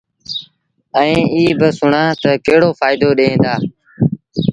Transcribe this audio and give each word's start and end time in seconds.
ائيٚݩ 0.97 1.29
ايٚ 1.35 1.57
با 1.59 1.69
سُڻآ 1.77 2.03
تا 2.21 2.31
ڪهڙو 2.45 2.69
ڦآئيدو 2.79 3.09
ڏيݩ 3.17 3.41
دآ۔ 3.43 3.53